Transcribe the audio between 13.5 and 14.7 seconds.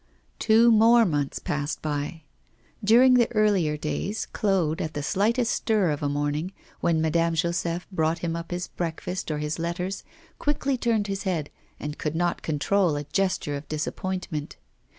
of disappointment.